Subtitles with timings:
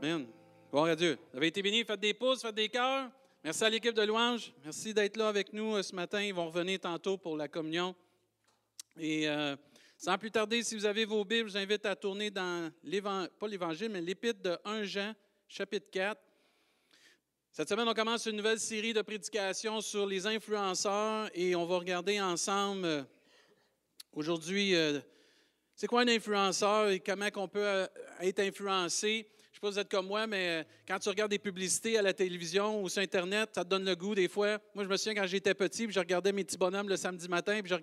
[0.00, 0.28] Amen.
[0.70, 1.18] Gloire à Dieu.
[1.32, 3.10] Vous avez été bénis, faites des pouces, faites des cœurs.
[3.42, 4.52] Merci à l'équipe de louange.
[4.62, 6.22] Merci d'être là avec nous euh, ce matin.
[6.22, 7.96] Ils vont revenir tantôt pour la communion.
[8.96, 9.56] Et euh,
[9.96, 13.30] sans plus tarder, si vous avez vos Bibles, je vous invite à tourner dans l'évangile,
[13.40, 15.14] pas l'évangile, mais l'épître de 1 Jean,
[15.48, 16.20] chapitre 4.
[17.50, 21.76] Cette semaine, on commence une nouvelle série de prédications sur les influenceurs et on va
[21.76, 23.02] regarder ensemble euh,
[24.12, 24.76] aujourd'hui
[25.74, 27.88] c'est quoi un influenceur et comment on peut
[28.20, 29.28] être influencé.
[29.58, 32.12] Sais pas si vous êtes comme moi, mais quand tu regardes des publicités à la
[32.12, 34.58] télévision ou sur Internet, ça te donne le goût des fois.
[34.72, 37.28] Moi, je me souviens quand j'étais petit, puis je regardais mes petits bonhommes le samedi
[37.28, 37.74] matin, puis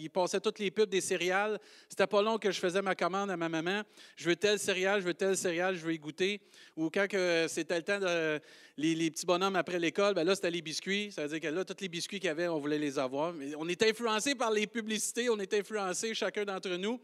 [0.00, 1.58] ils passaient toutes les pubs des céréales.
[1.88, 3.82] C'était pas long que je faisais ma commande à ma maman.
[4.14, 6.40] Je veux tel céréale, je veux tel céréale, je veux y goûter.
[6.76, 7.08] Ou quand
[7.48, 8.40] c'était le temps de
[8.76, 11.10] les, petits bonhommes après l'école, ben là, c'était les biscuits.
[11.10, 13.34] Ça veut dire que là, tous les biscuits qu'il y avait, on voulait les avoir.
[13.58, 17.00] On était influencé par les publicités, on était influencé chacun d'entre nous.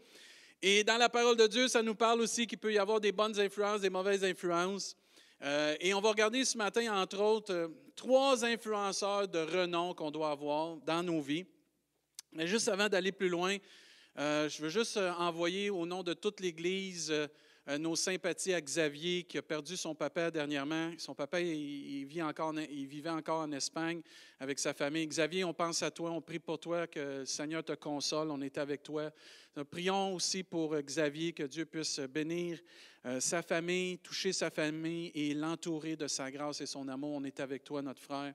[0.63, 3.11] Et dans la parole de Dieu, ça nous parle aussi qu'il peut y avoir des
[3.11, 4.95] bonnes influences, des mauvaises influences.
[5.41, 10.11] Euh, et on va regarder ce matin, entre autres, euh, trois influenceurs de renom qu'on
[10.11, 11.47] doit avoir dans nos vies.
[12.31, 13.57] Mais juste avant d'aller plus loin,
[14.19, 17.11] euh, je veux juste envoyer au nom de toute l'Église
[17.77, 20.91] nos sympathies à Xavier qui a perdu son papa dernièrement.
[20.97, 24.01] Son papa, il, vit encore, il vivait encore en Espagne
[24.39, 25.07] avec sa famille.
[25.07, 28.41] Xavier, on pense à toi, on prie pour toi, que le Seigneur te console, on
[28.41, 29.11] est avec toi.
[29.55, 32.59] Nous prions aussi pour euh, Xavier, que Dieu puisse bénir
[33.05, 37.11] euh, sa famille, toucher sa famille et l'entourer de sa grâce et son amour.
[37.15, 38.33] On est avec toi, notre frère.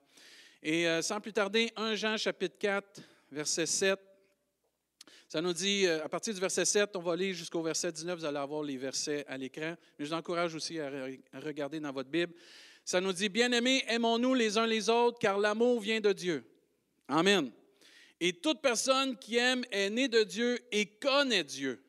[0.62, 4.15] Et sans plus tarder, 1 Jean chapitre 4, verset 7.
[5.28, 8.20] Ça nous dit, euh, à partir du verset 7, on va aller jusqu'au verset 19,
[8.20, 10.88] vous allez avoir les versets à l'écran, mais je vous encourage aussi à,
[11.34, 12.32] regarder dans votre Bible.
[12.84, 16.48] Ça nous dit, Bien-aimés, aimons-nous les uns les autres, car l'amour vient de Dieu.
[17.08, 17.50] Amen.
[18.20, 21.84] Et toute personne qui aime est née de Dieu et connaît Dieu.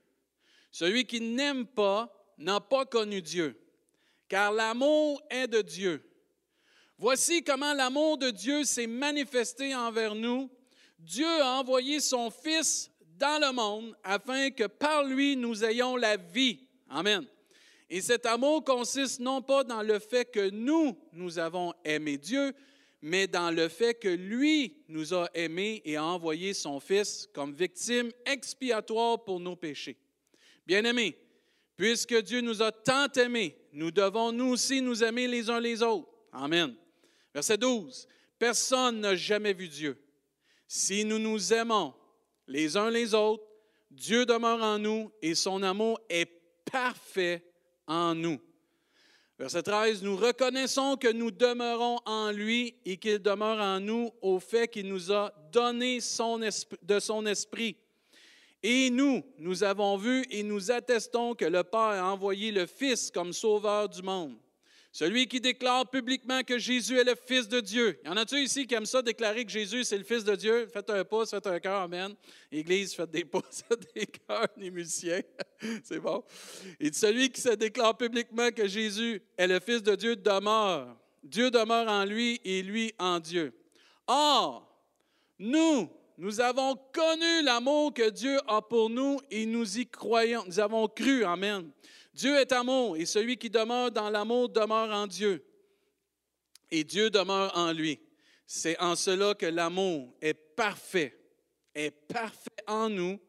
[0.72, 3.56] Celui qui n'aime pas n'a pas connu Dieu,
[4.28, 6.04] car l'amour est de Dieu.
[6.98, 10.50] Voici comment l'amour de Dieu s'est manifesté envers nous.
[10.98, 16.18] Dieu a envoyé son Fils dans le monde afin que par lui nous ayons la
[16.18, 16.60] vie.
[16.90, 17.26] Amen.
[17.90, 22.54] Et cet amour consiste non pas dans le fait que nous, nous avons aimé Dieu,
[23.02, 27.54] mais dans le fait que lui nous a aimés et a envoyé son Fils comme
[27.54, 29.98] victime expiatoire pour nos péchés.
[30.66, 31.18] Bien-aimés,
[31.78, 35.82] puisque Dieu nous a tant aimés, nous devons nous aussi nous aimer les uns les
[35.82, 36.10] autres.
[36.34, 36.76] Amen.
[37.34, 38.08] Verset 12.
[38.38, 39.98] Personne n'a jamais vu Dieu.
[40.68, 41.94] Si nous nous aimons
[42.48, 43.44] les uns les autres,
[43.92, 46.30] Dieu demeure en nous et son amour est
[46.72, 47.44] parfait
[47.88, 48.40] en nous.
[49.40, 54.40] Verset 13, nous reconnaissons que nous demeurons en lui et qu'il demeure en nous au
[54.40, 57.78] fait qu'il nous a donné son de son esprit.
[58.64, 63.12] Et nous, nous avons vu et nous attestons que le Père a envoyé le Fils
[63.12, 64.38] comme sauveur du monde.
[65.00, 68.00] Celui qui déclare publiquement que Jésus est le Fils de Dieu.
[68.04, 70.68] Y en a-tu ici qui aiment ça, déclarer que Jésus c'est le Fils de Dieu?
[70.74, 72.16] Faites un pouce, faites un cœur, Amen.
[72.52, 75.22] Église, faites des pouces, faites des cœurs, les musiciens.
[75.84, 76.24] c'est bon.
[76.80, 80.98] Et celui qui se déclare publiquement que Jésus est le Fils de Dieu demeure.
[81.22, 83.54] Dieu demeure en lui et lui en Dieu.
[84.08, 84.68] Or,
[85.38, 90.44] nous, nous avons connu l'amour que Dieu a pour nous et nous y croyons.
[90.48, 91.24] Nous avons cru.
[91.24, 91.70] Amen.
[92.18, 95.46] Dieu est amour et celui qui demeure dans l'amour demeure en Dieu
[96.72, 98.00] et Dieu demeure en lui.
[98.48, 101.16] C'est en cela que l'amour est parfait,
[101.76, 103.20] est parfait en nous,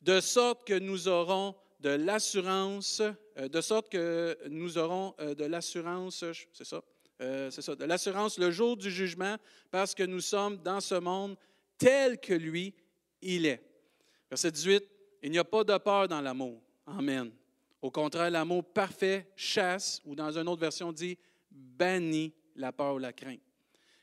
[0.00, 3.02] de sorte que nous aurons de l'assurance,
[3.36, 6.82] euh, de sorte que nous aurons euh, de l'assurance, c'est ça,
[7.20, 9.36] euh, c'est ça, de l'assurance le jour du jugement,
[9.70, 11.36] parce que nous sommes dans ce monde
[11.76, 12.74] tel que lui,
[13.20, 13.62] il est.
[14.30, 14.84] Verset 18,
[15.22, 16.62] il n'y a pas de peur dans l'amour.
[16.86, 17.30] Amen.
[17.82, 21.18] Au contraire, l'amour parfait chasse, ou dans une autre version dit,
[21.50, 23.40] bannit la peur ou la crainte.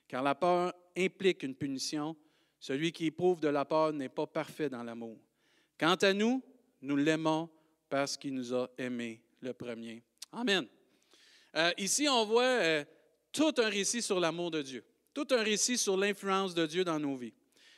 [0.07, 2.15] Car la peur implique une punition.
[2.59, 5.17] Celui qui éprouve de la peur n'est pas parfait dans l'amour.
[5.77, 6.41] Quant à nous,
[6.81, 7.49] nous l'aimons
[7.89, 10.03] parce qu'il nous a aimés le premier.
[10.31, 10.67] Amen.
[11.55, 12.85] Euh, ici, on voit euh,
[13.31, 14.83] tout un récit sur l'amour de Dieu,
[15.13, 17.33] tout un récit sur l'influence de Dieu dans nos vies.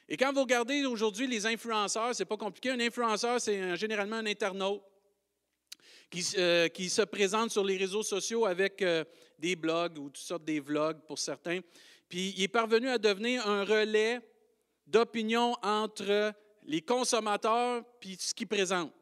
[0.07, 2.69] Et quand vous regardez aujourd'hui les influenceurs, ce n'est pas compliqué.
[2.69, 4.83] Un influenceur, c'est généralement un internaute
[6.37, 9.03] euh, qui, se présente sur les réseaux sociaux avec euh,
[9.37, 11.59] des blogs ou toutes sortes des vlogs pour certains.
[12.07, 14.21] Puis il est parvenu à devenir un relais
[14.87, 16.33] d'opinion entre
[16.63, 18.93] les consommateurs puis ce qu'il présente.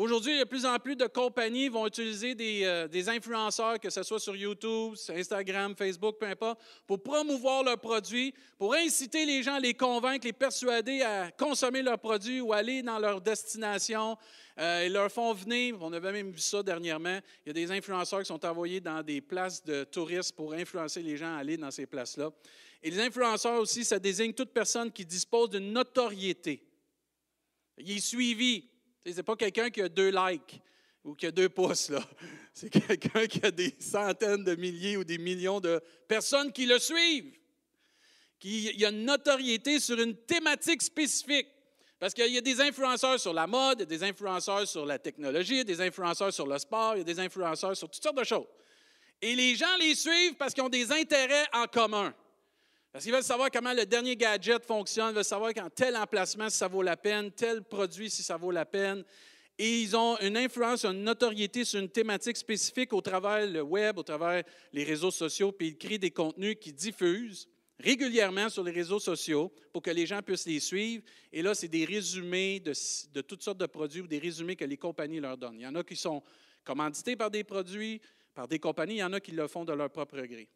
[0.00, 4.18] Aujourd'hui, de plus en plus de compagnies vont utiliser des, euh, influenceurs, que ce soit
[4.18, 9.74] sur YouTube, Instagram, Facebook, peu importe, pour promouvoir leurs produits, pour inciter les gens, les
[9.74, 14.16] convaincre, les persuader à consommer leurs produits ou aller dans leur destination.
[14.58, 17.70] Euh, ils leur font venir, on avait même vu ça dernièrement, il y a des
[17.70, 21.58] influenceurs qui sont envoyés dans des places de touristes pour influencer les gens à aller
[21.58, 22.30] dans ces places-là.
[22.82, 26.66] Et les influenceurs aussi, ça désigne toute personne qui dispose d'une notoriété.
[27.76, 28.70] Il est suivi,
[29.06, 30.60] ce n'est pas quelqu'un qui a deux likes
[31.04, 32.02] ou qui a deux pouces, là.
[32.52, 36.78] C'est quelqu'un qui a des centaines de milliers ou des millions de personnes qui le
[36.78, 37.32] suivent.
[38.38, 41.46] Qui, il y a une notoriété sur une thématique spécifique.
[41.98, 45.80] Parce qu'il y a des influenceurs sur la mode, des influenceurs sur la technologie, des
[45.80, 48.46] influenceurs sur le sport, il y a des influenceurs sur toutes sortes de choses.
[49.20, 52.14] Et les gens les suivent parce qu'ils ont des intérêts en commun.
[52.92, 56.50] Parce qu'ils veulent savoir comment le dernier gadget fonctionne, ils veulent savoir quand tel emplacement,
[56.50, 59.04] si ça vaut la peine, tel produit, si ça vaut la peine.
[59.58, 63.98] Et ils ont une influence, une notoriété sur une thématique spécifique au travers le web,
[63.98, 64.42] au travers
[64.72, 67.46] les réseaux sociaux, puis ils créent des contenus qui diffusent
[67.78, 71.04] régulièrement sur les réseaux sociaux pour que les gens puissent les suivre.
[71.32, 72.72] Et là, c'est des résumés de,
[73.12, 75.58] de, toutes sortes de produits ou des résumés que les compagnies leur donnent.
[75.58, 76.22] Il y en a qui sont
[76.64, 78.00] commandités par des produits,
[78.34, 80.48] par des compagnies, il y en a qui le font de leur propre gré.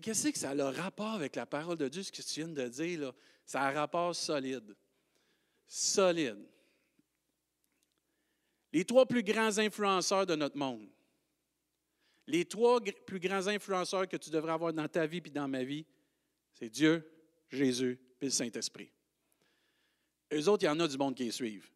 [0.00, 2.48] Qu'est-ce que ça a le rapport avec la parole de Dieu, ce que tu viens
[2.48, 3.00] de dire?
[3.00, 3.12] Là?
[3.44, 4.76] Ça a un rapport solide.
[5.66, 6.46] Solide.
[8.72, 10.88] Les trois plus grands influenceurs de notre monde.
[12.28, 15.64] Les trois plus grands influenceurs que tu devrais avoir dans ta vie et dans ma
[15.64, 15.84] vie,
[16.54, 17.04] c'est Dieu,
[17.50, 18.92] Jésus et le Saint-Esprit.
[20.32, 21.70] Eux autres, il y en a du monde qui les suivent.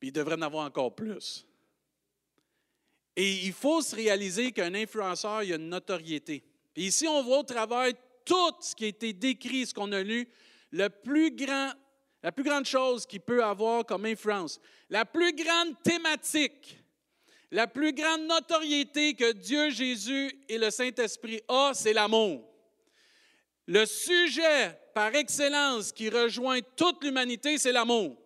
[0.00, 1.46] Puis ils devraient en avoir encore plus.
[3.14, 6.44] Et il faut se réaliser qu'un influenceur, il a une notoriété.
[6.76, 7.92] Ici, on voit au travers
[8.24, 10.28] tout ce qui a été décrit, ce qu'on a lu,
[10.72, 16.78] la plus grande chose qu'il peut avoir comme influence, la plus grande thématique,
[17.50, 22.44] la plus grande notoriété que Dieu, Jésus et le Saint-Esprit ont, c'est l'amour.
[23.66, 28.16] Le sujet par excellence qui rejoint toute l'humanité, c'est l'amour.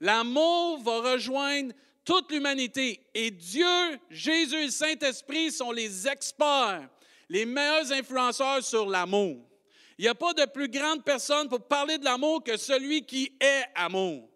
[0.00, 1.74] L'amour va rejoindre
[2.04, 3.00] toute l'humanité.
[3.14, 6.88] Et Dieu, Jésus et le Saint-Esprit sont les experts
[7.30, 9.38] les meilleurs influenceurs sur l'amour.
[9.96, 13.32] Il n'y a pas de plus grande personne pour parler de l'amour que celui qui
[13.40, 14.28] est amour.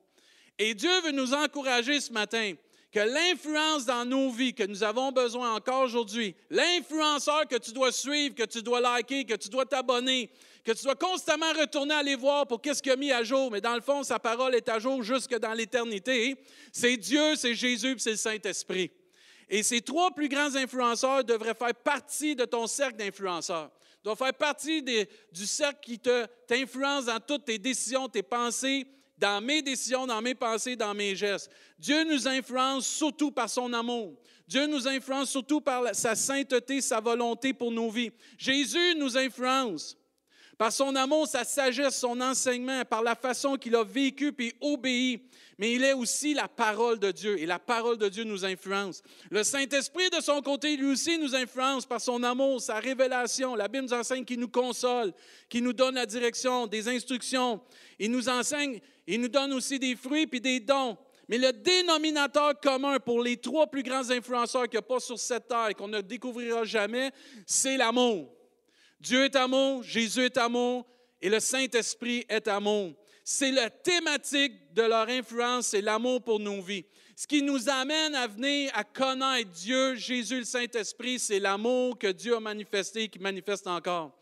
[0.58, 2.54] Et Dieu veut nous encourager ce matin
[2.92, 7.90] que l'influence dans nos vies que nous avons besoin encore aujourd'hui, l'influenceur que tu dois
[7.90, 10.30] suivre, que tu dois liker, que tu dois t'abonner,
[10.62, 13.60] que tu dois constamment retourner aller voir pour qu'est-ce qu'il a mis à jour, mais
[13.60, 16.36] dans le fond, sa parole est à jour jusque dans l'éternité,
[16.72, 18.92] c'est Dieu, c'est Jésus, c'est le Saint-Esprit.
[19.48, 23.70] Et ces trois plus grands influenceurs devraient faire partie de ton cercle d'influenceurs,
[24.02, 28.86] doivent faire partie du cercle qui t'influence dans toutes tes décisions, tes pensées,
[29.16, 31.50] dans mes décisions, dans mes pensées, dans mes gestes.
[31.78, 34.14] Dieu nous influence surtout par son amour.
[34.46, 38.10] Dieu nous influence surtout par sa sainteté, sa volonté pour nos vies.
[38.36, 39.96] Jésus nous influence
[40.58, 45.20] par son amour, sa sagesse, son enseignement, par la façon qu'il a vécu puis obéi
[45.58, 49.02] mais il est aussi la parole de Dieu et la parole de Dieu nous influence.
[49.30, 53.54] Le Saint-Esprit, de son côté, lui aussi nous influence par son amour, sa révélation.
[53.54, 55.12] La Bible nous enseigne qu'il nous console,
[55.48, 57.60] qu'il nous donne la direction, des instructions.
[57.98, 60.96] Il nous enseigne, il nous donne aussi des fruits puis des dons.
[61.28, 65.18] Mais le dénominateur commun pour les trois plus grands influenceurs qu'il n'y a pas sur
[65.18, 67.12] cette terre et qu'on ne découvrira jamais,
[67.46, 68.30] c'est l'amour.
[69.04, 70.86] Dieu est amour, Jésus est amour
[71.20, 76.60] et le Saint-Esprit est amour c'est la thématique de leur influence, c'est l'amour pour nos
[76.60, 76.84] vies.
[77.16, 82.08] Ce qui nous amène à venir à connaître Dieu, Jésus, le Saint-Esprit, c'est l'amour que
[82.08, 84.12] Dieu a manifesté et qui manifeste encore.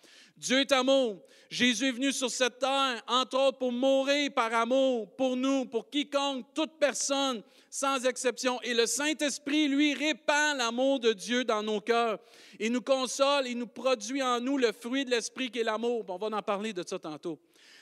[0.43, 1.23] Dieu est amour.
[1.49, 5.89] Jésus est venu sur cette terre, entre autres, pour mourir par amour pour nous, pour
[5.89, 8.61] quiconque, toute personne, sans exception.
[8.63, 12.19] Et le Saint-Esprit, lui, répand l'amour de Dieu dans nos cœurs.
[12.59, 16.05] Il nous console, il nous produit en nous le fruit de l'Esprit qui est l'amour.
[16.09, 17.39] On va en parler de ça tantôt.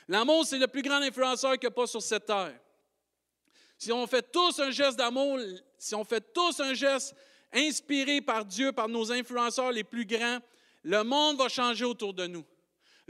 [0.07, 2.59] L'amour, c'est le plus grand influenceur qu'il n'y a pas sur cette terre.
[3.75, 5.39] Si on fait tous un geste d'amour,
[5.79, 7.15] si on fait tous un geste
[7.51, 10.37] inspiré par Dieu, par nos influenceurs les plus grands,
[10.83, 12.45] le monde va changer autour de nous.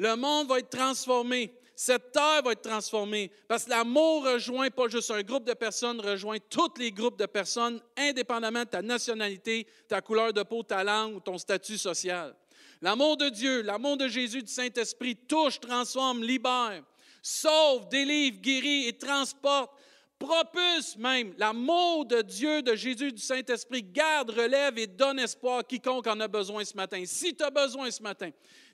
[0.01, 1.53] Le monde va être transformé.
[1.75, 6.01] Cette terre va être transformée parce que l'amour rejoint pas juste un groupe de personnes,
[6.01, 10.83] rejoint tous les groupes de personnes, indépendamment de ta nationalité, ta couleur de peau, ta
[10.83, 12.35] langue ou ton statut social.
[12.81, 16.81] L'amour de Dieu, l'amour de Jésus, du Saint-Esprit touche, transforme, libère,
[17.21, 19.71] sauve, délivre, guérit et transporte,
[20.17, 21.35] propulse même.
[21.37, 26.19] L'amour de Dieu, de Jésus, du Saint-Esprit garde, relève et donne espoir à quiconque en
[26.19, 27.03] a besoin ce matin.
[27.05, 28.31] Si tu as besoin ce matin,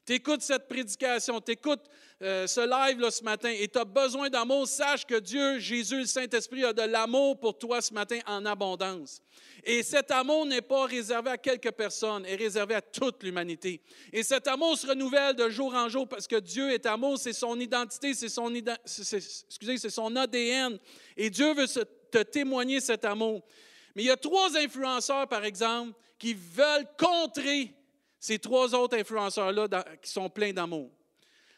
[0.07, 1.55] tu cette prédication, tu
[2.23, 5.99] euh, ce live là, ce matin et tu as besoin d'amour, sache que Dieu, Jésus,
[5.99, 9.21] le Saint-Esprit a de l'amour pour toi ce matin en abondance.
[9.63, 13.81] Et cet amour n'est pas réservé à quelques personnes, est réservé à toute l'humanité.
[14.11, 17.33] Et cet amour se renouvelle de jour en jour parce que Dieu est amour, c'est
[17.33, 20.79] son identité, c'est son, excusez, c'est son ADN.
[21.17, 23.43] Et Dieu veut te témoigner cet amour.
[23.95, 27.73] Mais il y a trois influenceurs, par exemple, qui veulent contrer
[28.19, 29.67] ces trois autres influenceurs-là
[30.01, 30.91] qui sont pleins d'amour.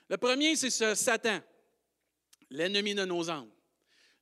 [0.10, 1.40] Le premier, c'est ce Satan,
[2.50, 3.50] l'ennemi de nos âmes.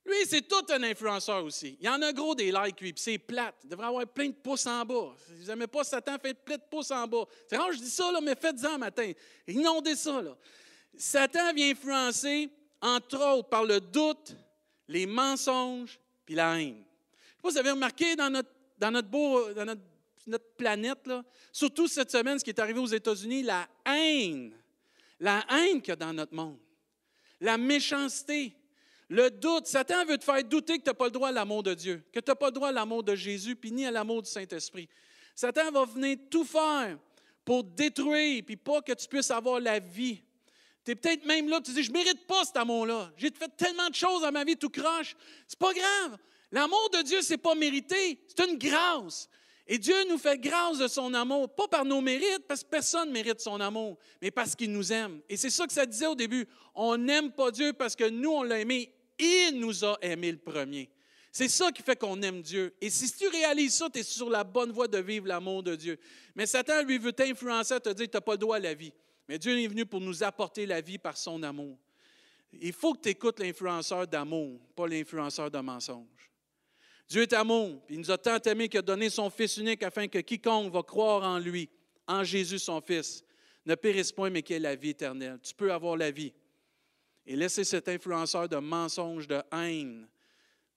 [0.04, 1.76] Lui, c'est tout un influenceur aussi.
[1.80, 3.56] Il y en a gros des likes, lui, puis c'est plate.
[3.64, 5.14] Il devrait avoir plein de pouces en bas.
[5.26, 7.24] Si vous n'aimez pas Satan, faites plein de pouces en bas.
[7.46, 9.12] C'est rare, je dis ça, là, mais faites-en matin.
[9.46, 10.22] Inondez ça.
[10.96, 12.48] Satan vient influencer,
[12.80, 14.34] entre autres, par le doute,
[14.88, 16.82] les mensonges, puis la haine.
[16.82, 19.82] Je sais pas si vous avez remarqué dans notre, dans beau, dans notre
[20.28, 21.08] notre planète,
[21.52, 24.52] surtout cette semaine, ce qui est arrivé aux États-Unis, la haine,
[25.20, 26.58] la haine qu'il y a dans notre monde,
[27.40, 28.54] la méchanceté,
[29.08, 29.66] le doute.
[29.66, 32.02] Satan veut te faire douter que tu n'as pas le droit à l'amour de Dieu,
[32.12, 34.30] que tu n'as pas le droit à l'amour de Jésus, puis ni à l'amour du
[34.30, 34.88] Saint-Esprit.
[35.34, 36.98] Satan va venir tout faire
[37.44, 40.22] pour détruire, puis pas que tu puisses avoir la vie.
[40.84, 43.12] Tu es peut-être même là, tu dis, je ne mérite pas cet amour-là.
[43.16, 45.16] J'ai fait tellement de choses dans ma vie tout croche.
[45.46, 46.18] C'est pas grave.
[46.50, 49.28] L'amour de Dieu, ce n'est pas mérité, c'est une grâce.
[49.70, 53.08] Et Dieu nous fait grâce de son amour, pas par nos mérites, parce que personne
[53.08, 55.20] ne mérite son amour, mais parce qu'il nous aime.
[55.28, 56.48] Et c'est ça que ça disait au début.
[56.74, 58.90] On n'aime pas Dieu parce que nous, on l'a aimé.
[59.18, 60.88] Il nous a aimé le premier.
[61.30, 62.74] C'est ça qui fait qu'on aime Dieu.
[62.80, 65.76] Et si tu réalises ça, tu es sur la bonne voie de vivre l'amour de
[65.76, 65.98] Dieu.
[66.34, 68.92] Mais Satan, lui, veut t'influencer, te dire tu n'as pas le droit à la vie.
[69.28, 71.76] Mais Dieu est venu pour nous apporter la vie par son amour.
[72.52, 76.27] Il faut que tu écoutes l'influenceur d'amour, pas l'influenceur de mensonge.
[77.08, 80.08] Dieu est amour, il nous a tant aimé qu'il a donné son Fils unique afin
[80.08, 81.68] que quiconque va croire en lui,
[82.06, 83.24] en Jésus son Fils,
[83.64, 85.38] ne périsse point, mais qu'il ait la vie éternelle.
[85.42, 86.32] Tu peux avoir la vie.
[87.26, 90.06] Et laisser cet influenceur de mensonges, de haine,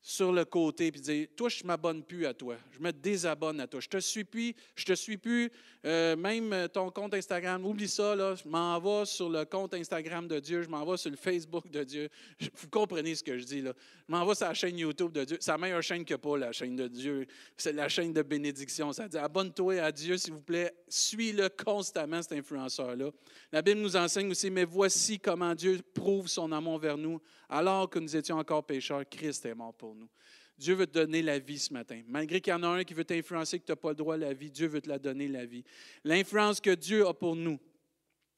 [0.01, 2.55] sur le côté puis dire Toi, je ne m'abonne plus à toi.
[2.71, 3.79] Je me désabonne à toi.
[3.79, 5.51] Je te suis plus, je te suis plus.
[5.85, 8.35] Euh, même ton compte Instagram, oublie ça, là.
[8.35, 11.69] Je m'en vais sur le compte Instagram de Dieu, je m'en vais sur le Facebook
[11.69, 12.09] de Dieu.
[12.55, 13.73] Vous comprenez ce que je dis, là.
[14.07, 15.37] Je m'en vais sur la chaîne YouTube de Dieu.
[15.39, 17.27] C'est la meilleure chaîne que pas, la chaîne de Dieu.
[17.55, 18.91] C'est la chaîne de bénédiction.
[18.93, 20.73] Ça dit Abonne-toi à Dieu, s'il vous plaît.
[20.87, 23.11] Suis-le constamment, cet influenceur-là.
[23.51, 27.89] La Bible nous enseigne aussi Mais voici comment Dieu prouve son amour vers nous alors
[27.89, 30.09] que nous étions encore pécheurs, Christ est mort pour nous.
[30.57, 32.01] Dieu veut te donner la vie ce matin.
[32.07, 34.15] Malgré qu'il y en a un qui veut t'influencer, que tu n'as pas le droit
[34.15, 35.63] à la vie, Dieu veut te la donner, la vie.
[36.03, 37.59] L'influence que Dieu a pour nous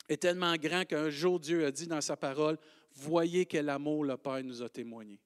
[0.07, 2.57] est tellement grand qu'un jour Dieu a dit dans sa parole,
[2.95, 5.19] voyez quel amour le Père nous a témoigné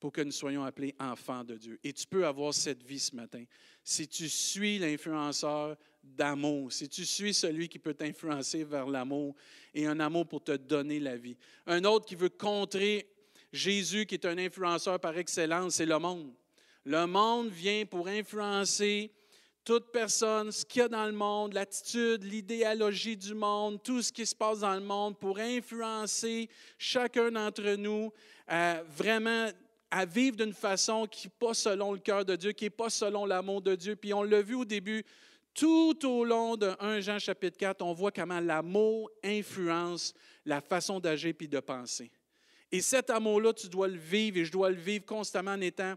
[0.00, 1.80] pour que nous soyons appelés enfants de Dieu.
[1.82, 3.44] Et tu peux avoir cette vie ce matin.
[3.82, 9.34] Si tu suis l'influenceur d'amour, si tu suis celui qui peut t'influencer vers l'amour
[9.72, 11.38] et un amour pour te donner la vie.
[11.66, 13.13] Un autre qui veut contrer
[13.54, 16.32] Jésus, qui est un influenceur par excellence, c'est le monde.
[16.84, 19.12] Le monde vient pour influencer
[19.64, 24.12] toute personne, ce qu'il y a dans le monde, l'attitude, l'idéologie du monde, tout ce
[24.12, 28.12] qui se passe dans le monde, pour influencer chacun d'entre nous
[28.48, 29.48] à vraiment
[29.88, 32.90] à vivre d'une façon qui n'est pas selon le cœur de Dieu, qui n'est pas
[32.90, 33.94] selon l'amour de Dieu.
[33.94, 35.04] Puis on l'a vu au début,
[35.54, 40.12] tout au long de 1 Jean chapitre 4, on voit comment l'amour influence
[40.44, 42.10] la façon d'agir puis de penser.
[42.74, 45.94] Et cet amour-là, tu dois le vivre et je dois le vivre constamment en étant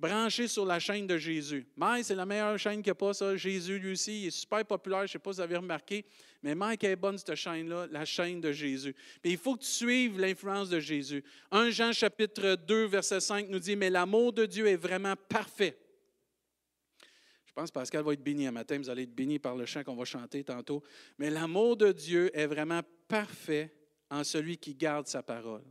[0.00, 1.64] branché sur la chaîne de Jésus.
[1.76, 3.36] Mike, c'est la meilleure chaîne qu'il n'y a pas, ça.
[3.36, 5.02] Jésus, lui aussi, il est super populaire.
[5.02, 6.04] Je ne sais pas si vous avez remarqué,
[6.42, 8.96] mais Mike est bonne, cette chaîne-là, la chaîne de Jésus.
[9.22, 11.22] Mais il faut que tu suives l'influence de Jésus.
[11.52, 15.78] 1 Jean chapitre 2, verset 5 nous dit, mais l'amour de Dieu est vraiment parfait.
[17.46, 19.66] Je pense que Pascal va être béni un matin, vous allez être béni par le
[19.66, 20.82] chant qu'on va chanter tantôt.
[21.16, 23.72] Mais l'amour de Dieu est vraiment parfait
[24.10, 25.62] en celui qui garde sa parole.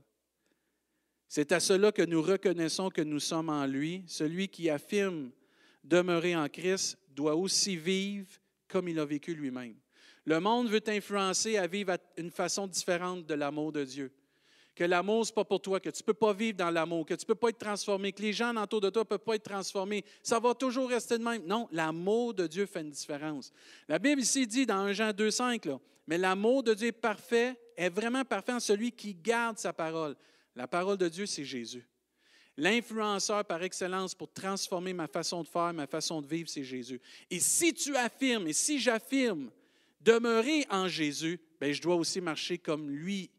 [1.27, 4.03] C'est à cela que nous reconnaissons que nous sommes en lui.
[4.07, 5.31] Celui qui affirme
[5.84, 8.27] demeurer en Christ doit aussi vivre
[8.67, 9.75] comme il a vécu lui-même.
[10.25, 14.12] Le monde veut t'influencer à vivre une façon différente de l'amour de Dieu.
[14.75, 17.05] Que l'amour, ce n'est pas pour toi, que tu ne peux pas vivre dans l'amour,
[17.05, 19.19] que tu ne peux pas être transformé, que les gens autour de toi ne peuvent
[19.19, 20.05] pas être transformés.
[20.22, 21.43] Ça va toujours rester de même.
[21.46, 23.51] Non, l'amour de Dieu fait une différence.
[23.88, 27.89] La Bible ici dit dans 1 Jean 2,5, mais l'amour de Dieu est parfait, est
[27.89, 30.15] vraiment parfait en celui qui garde sa parole.
[30.58, 31.86] La parole de Dieu, c'est Jésus.
[32.58, 37.00] L'influenceur par excellence pour transformer ma façon de faire, ma façon de vivre, c'est Jésus.
[37.30, 39.52] Et si tu affirmes, et si j'affirme
[40.02, 43.30] demeurer en Jésus, bien, je dois aussi marcher comme lui,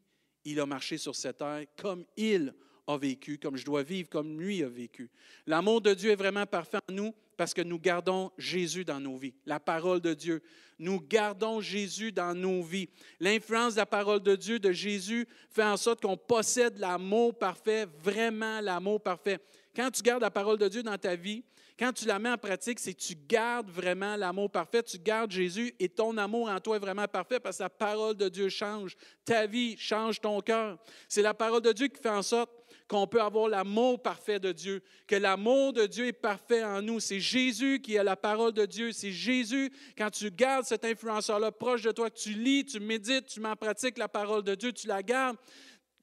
[0.44, 2.54] il a marché sur cette terre, comme il
[2.86, 5.10] a vécu, comme je dois vivre comme lui a vécu.
[5.44, 9.16] L'amour de Dieu est vraiment parfait en nous parce que nous gardons Jésus dans nos
[9.16, 10.42] vies, la parole de Dieu.
[10.76, 12.88] Nous gardons Jésus dans nos vies.
[13.20, 17.86] L'influence de la parole de Dieu, de Jésus, fait en sorte qu'on possède l'amour parfait,
[18.02, 19.38] vraiment l'amour parfait.
[19.74, 21.44] Quand tu gardes la parole de Dieu dans ta vie,
[21.78, 25.30] quand tu la mets en pratique, c'est que tu gardes vraiment l'amour parfait, tu gardes
[25.30, 28.48] Jésus et ton amour en toi est vraiment parfait parce que la parole de Dieu
[28.48, 28.96] change.
[29.24, 30.76] Ta vie change ton cœur.
[31.08, 32.50] C'est la parole de Dieu qui fait en sorte
[32.88, 37.00] qu'on peut avoir l'amour parfait de Dieu, que l'amour de Dieu est parfait en nous.
[37.00, 38.92] C'est Jésus qui a la parole de Dieu.
[38.92, 43.26] C'est Jésus, quand tu gardes cet influenceur-là proche de toi, que tu lis, tu médites,
[43.26, 45.36] tu mets en pratique la parole de Dieu, tu la gardes,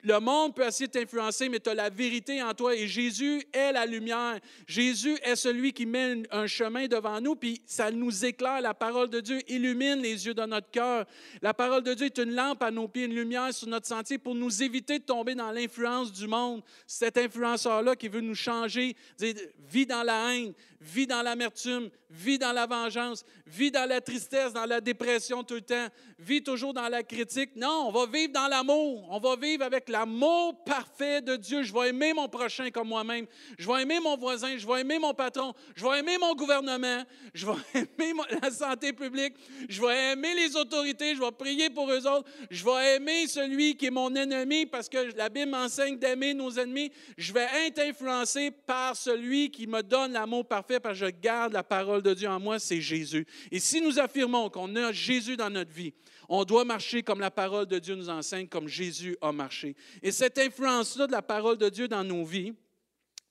[0.06, 3.72] le monde peut essayer t'influencer, mais tu as la vérité en toi et Jésus est
[3.72, 4.40] la lumière.
[4.68, 8.62] Jésus est celui qui mène un chemin devant nous, puis ça nous éclaire.
[8.62, 11.06] La parole de Dieu illumine les yeux de notre cœur.
[11.42, 14.20] La parole de Dieu est une lampe à nos pieds, une lumière sur notre sentier
[14.20, 16.62] pour nous éviter de tomber dans l'influence du monde.
[16.86, 19.34] Cet influenceur-là qui veut nous changer, dire,
[19.68, 24.54] vis dans la haine, vis dans l'amertume, vis dans la vengeance, vis dans la tristesse,
[24.54, 25.88] dans la dépression tout le temps,
[26.20, 27.56] vis toujours dans la critique.
[27.56, 29.08] Non, on va vivre dans l'amour.
[29.10, 31.64] On va vivre avec l'amour parfait de Dieu.
[31.64, 33.26] Je vais aimer mon prochain comme moi-même.
[33.58, 34.58] Je vais aimer mon voisin.
[34.58, 35.54] Je vais aimer mon patron.
[35.76, 37.04] Je vais aimer mon gouvernement.
[37.34, 37.54] Je vais
[38.00, 39.36] aimer la santé publique.
[39.70, 41.16] Je vais aimer les autorités.
[41.16, 42.30] Je vais prier pour eux autres.
[42.52, 46.52] Je vais aimer celui qui est mon ennemi parce que la Bible m'enseigne d'aimer nos
[46.52, 46.92] ennemis.
[47.18, 51.54] Je vais être influencé par celui qui me donne l'amour parfait parce que je garde
[51.54, 53.26] la parole de Dieu en moi, c'est Jésus.
[53.50, 55.94] Et si nous affirmons qu'on a Jésus dans notre vie,
[56.30, 59.76] on doit marcher comme la parole de Dieu nous enseigne, comme Jésus a marché.
[60.02, 62.54] Et cette influence-là de la parole de Dieu dans nos vies,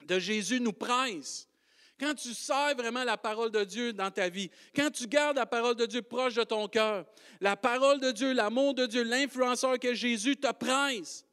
[0.07, 1.49] de Jésus, nous presse.
[1.99, 5.47] Quand tu sers vraiment la parole de Dieu dans ta vie, quand tu gardes la
[5.47, 7.07] parole de Dieu proche de ton cœur,
[7.41, 11.25] la parole de Dieu, l'amour de Dieu, l'influenceur que Jésus te presse.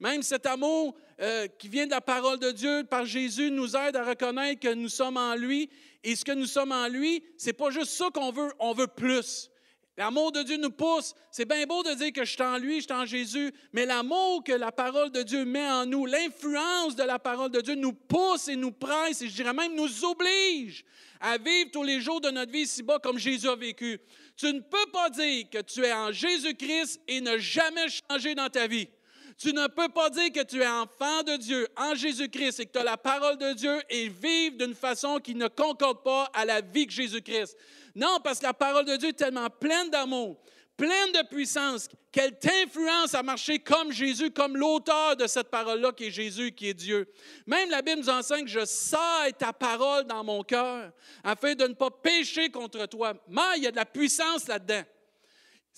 [0.00, 3.96] Même cet amour euh, qui vient de la parole de Dieu par Jésus nous aide
[3.96, 5.70] à reconnaître que nous sommes en lui.
[6.04, 8.86] Et ce que nous sommes en lui, c'est pas juste ça qu'on veut, on veut
[8.86, 9.50] plus.
[9.98, 11.12] L'amour de Dieu nous pousse.
[11.32, 13.84] C'est bien beau de dire que je suis en lui, je suis en Jésus, mais
[13.84, 17.74] l'amour que la parole de Dieu met en nous, l'influence de la parole de Dieu
[17.74, 20.84] nous pousse et nous presse et je dirais même nous oblige
[21.20, 23.98] à vivre tous les jours de notre vie ici-bas comme Jésus a vécu.
[24.36, 28.48] Tu ne peux pas dire que tu es en Jésus-Christ et ne jamais changer dans
[28.48, 28.86] ta vie.
[29.38, 32.72] Tu ne peux pas dire que tu es enfant de Dieu en Jésus-Christ et que
[32.72, 36.44] tu as la parole de Dieu et vivre d'une façon qui ne concorde pas à
[36.44, 37.56] la vie que Jésus-Christ.
[37.94, 40.36] Non, parce que la parole de Dieu est tellement pleine d'amour,
[40.76, 46.06] pleine de puissance, qu'elle t'influence à marcher comme Jésus, comme l'auteur de cette parole-là qui
[46.06, 47.08] est Jésus, qui est Dieu.
[47.46, 50.90] Même la Bible nous enseigne que je sais ta parole dans mon cœur
[51.22, 53.14] afin de ne pas pécher contre toi.
[53.28, 54.82] Mais il y a de la puissance là-dedans.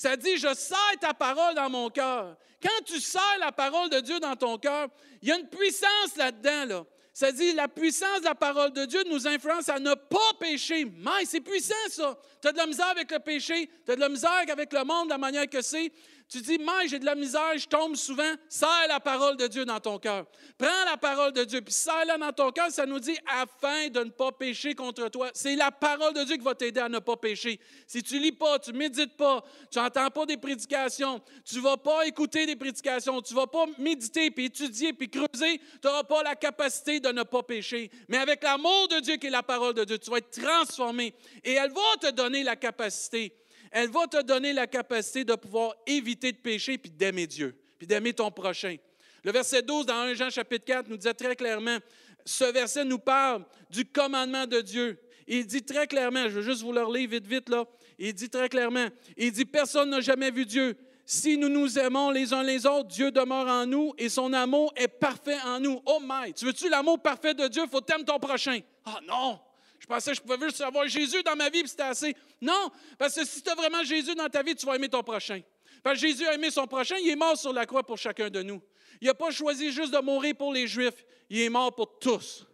[0.01, 2.35] Ça dit, je sers ta parole dans mon cœur.
[2.63, 4.89] Quand tu sers la parole de Dieu dans ton cœur,
[5.21, 6.65] il y a une puissance là-dedans.
[6.65, 6.85] Là.
[7.13, 10.87] Ça dit, la puissance de la parole de Dieu nous influence à ne pas pécher.
[10.87, 12.19] Mais c'est puissant, ça.
[12.41, 14.85] Tu as de la misère avec le péché, tu as de la misère avec le
[14.85, 15.93] monde, de la manière que c'est.
[16.31, 18.33] Tu dis, moi, j'ai de la misère, je tombe souvent.
[18.49, 20.27] Serre la parole de Dieu dans ton cœur.
[20.57, 22.71] Prends la parole de Dieu, puis serre-la dans ton cœur.
[22.71, 25.31] Ça nous dit, afin de ne pas pécher contre toi.
[25.35, 27.59] C'est la parole de Dieu qui va t'aider à ne pas pécher.
[27.85, 31.77] Si tu lis pas, tu médites pas, tu n'entends pas des prédications, tu ne vas
[31.77, 36.05] pas écouter des prédications, tu ne vas pas méditer, puis étudier, puis creuser, tu n'auras
[36.05, 37.90] pas la capacité de ne pas pécher.
[38.07, 41.12] Mais avec l'amour de Dieu qui est la parole de Dieu, tu vas être transformé.
[41.43, 43.35] Et elle va te donner la capacité
[43.70, 47.87] elle va te donner la capacité de pouvoir éviter de pécher puis d'aimer Dieu, puis
[47.87, 48.76] d'aimer ton prochain.
[49.22, 51.78] Le verset 12 dans 1 Jean chapitre 4 nous dit très clairement,
[52.24, 54.98] ce verset nous parle du commandement de Dieu.
[55.26, 57.64] Il dit très clairement, je veux juste vous le relire vite, vite là,
[57.98, 60.76] il dit très clairement, il dit, personne n'a jamais vu Dieu.
[61.04, 64.72] Si nous nous aimons les uns les autres, Dieu demeure en nous et son amour
[64.76, 65.83] est parfait en nous.
[65.85, 67.62] Oh my, tu veux-tu l'amour parfait de Dieu?
[67.64, 68.61] Il faut t'aimer ton prochain.
[68.85, 69.50] Ah non, je
[69.90, 72.14] pensais que je pouvais juste avoir Jésus dans ma vie, puis c'était assez.
[72.40, 75.03] Non, parce que si tu as vraiment Jésus dans ta vie, tu vas aimer ton
[75.03, 75.40] prochain.
[75.83, 78.31] Parce que Jésus a aimé son prochain, il est mort sur la croix pour chacun
[78.31, 78.62] de nous.
[79.00, 82.46] Il n'a pas choisi juste de mourir pour les Juifs, il est mort pour tous.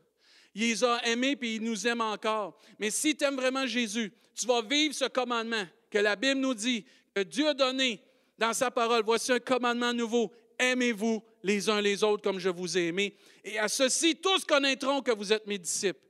[0.55, 2.59] Il les a aimés, puis il nous aime encore.
[2.79, 6.55] Mais si tu aimes vraiment Jésus, tu vas vivre ce commandement que la Bible nous
[6.55, 8.01] dit, que Dieu a donné
[8.39, 9.03] dans sa parole.
[9.05, 10.33] Voici un commandement nouveau.
[10.59, 13.15] Aimez-vous les uns les autres comme je vous ai aimés.
[13.45, 16.06] Et à ceci, tous connaîtront que vous êtes mes disciples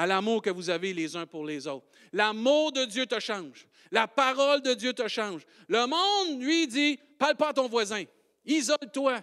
[0.00, 1.84] à l'amour que vous avez les uns pour les autres.
[2.14, 3.66] L'amour de Dieu te change.
[3.90, 5.42] La parole de Dieu te change.
[5.68, 8.04] Le monde, lui, dit, parle pas à ton voisin.
[8.46, 9.20] Isole-toi.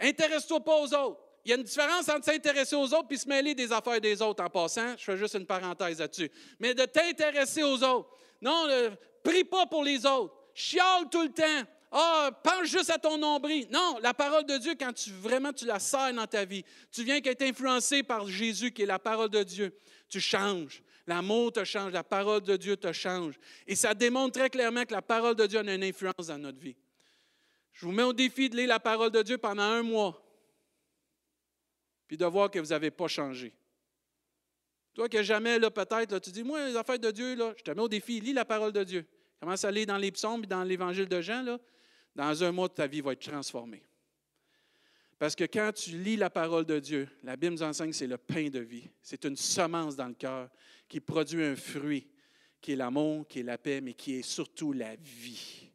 [0.00, 1.20] Intéresse-toi pas aux autres.
[1.44, 4.22] Il y a une différence entre s'intéresser aux autres et se mêler des affaires des
[4.22, 4.96] autres en passant.
[4.96, 6.30] Je fais juste une parenthèse là-dessus.
[6.58, 8.08] Mais de t'intéresser aux autres.
[8.40, 8.88] Non, ne
[9.22, 10.34] prie pas pour les autres.
[10.54, 11.68] Chiale tout le temps.
[11.90, 13.66] Ah, pense juste à ton nombril.
[13.70, 17.02] Non, la parole de Dieu, quand tu vraiment tu la sers dans ta vie, tu
[17.02, 19.74] viens qu'être influencé par Jésus, qui est la parole de Dieu,
[20.08, 20.82] tu changes.
[21.06, 23.38] L'amour te change, la parole de Dieu te change.
[23.66, 26.58] Et ça démontre très clairement que la parole de Dieu a une influence dans notre
[26.58, 26.76] vie.
[27.72, 30.20] Je vous mets au défi de lire la parole de Dieu pendant un mois,
[32.06, 33.54] puis de voir que vous n'avez pas changé.
[34.94, 37.82] Toi que jamais, peut-être, tu dis, moi, les affaires de Dieu, là, je te mets
[37.82, 39.06] au défi, lis la parole de Dieu.
[39.38, 41.58] Commence à lire dans les psaumes et dans l'évangile de Jean, là,
[42.16, 43.87] dans un mois, ta vie va être transformée.
[45.18, 48.06] Parce que quand tu lis la parole de Dieu, la Bible nous enseigne que c'est
[48.06, 48.88] le pain de vie.
[49.02, 50.48] C'est une semence dans le cœur
[50.88, 52.06] qui produit un fruit,
[52.60, 55.70] qui est l'amour, qui est la paix, mais qui est surtout la vie.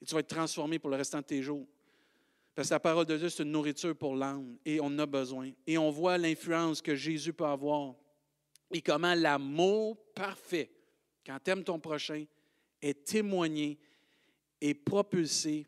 [0.00, 1.66] Et tu vas être transformé pour le restant de tes jours.
[2.54, 5.06] Parce que la parole de Dieu, c'est une nourriture pour l'âme et on en a
[5.06, 5.52] besoin.
[5.66, 7.94] Et on voit l'influence que Jésus peut avoir
[8.72, 10.70] et comment l'amour parfait,
[11.24, 12.24] quand tu aimes ton prochain,
[12.80, 13.78] est témoigné
[14.60, 15.66] et propulsé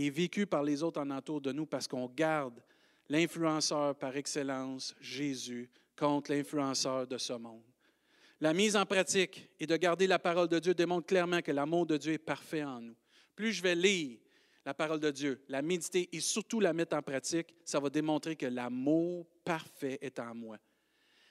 [0.00, 2.62] et vécu par les autres en entour de nous parce qu'on garde
[3.08, 7.64] l'influenceur par excellence, Jésus, contre l'influenceur de ce monde.
[8.40, 11.84] La mise en pratique et de garder la parole de Dieu démontre clairement que l'amour
[11.84, 12.94] de Dieu est parfait en nous.
[13.34, 14.20] Plus je vais lire
[14.64, 18.36] la parole de Dieu, la méditer et surtout la mettre en pratique, ça va démontrer
[18.36, 20.58] que l'amour parfait est en moi.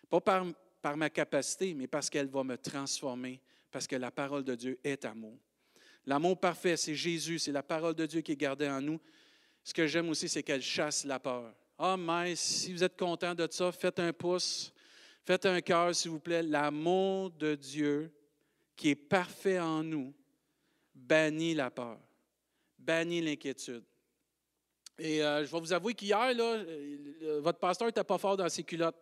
[0.09, 0.45] Pas par,
[0.81, 3.39] par ma capacité, mais parce qu'elle va me transformer,
[3.71, 5.39] parce que la parole de Dieu est amour.
[6.07, 8.97] L'amour parfait, c'est Jésus, c'est la parole de Dieu qui est gardée en nous.
[9.61, 11.53] Ce que j'aime aussi, c'est qu'elle chasse la peur.
[11.77, 14.73] Ah, mais si vous êtes content de ça, faites un pouce,
[15.25, 16.41] faites un cœur, s'il vous plaît.
[16.41, 18.09] L'amour de Dieu
[18.73, 20.13] qui est parfait en nous
[20.95, 21.99] bannit la peur,
[22.79, 23.83] bannit l'inquiétude.
[24.97, 28.47] Et euh, je vais vous avouer qu'hier, là, euh, votre pasteur n'était pas fort dans
[28.47, 28.95] ses culottes.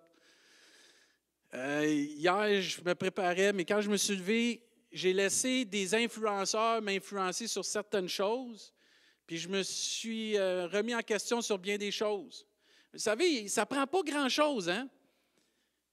[1.54, 4.64] Euh, hier, je me préparais, mais quand je me suis levé,
[4.96, 8.74] j'ai laissé des influenceurs m'influencer sur certaines choses,
[9.28, 12.48] puis je me suis euh, remis en question sur bien des choses.
[12.94, 14.88] Vous savez, ça ne prend pas grand-chose, hein?